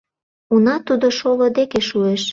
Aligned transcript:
Уна 0.53 0.75
тудо 0.87 1.07
шоло 1.19 1.47
деке 1.57 1.79
шуэш. 1.89 2.23